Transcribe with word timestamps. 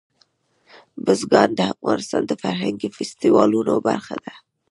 بزګان 1.05 1.49
د 1.55 1.59
افغانستان 1.73 2.23
د 2.27 2.31
فرهنګي 2.43 2.89
فستیوالونو 2.95 3.73
برخه 3.87 4.15
ده. 4.23 4.33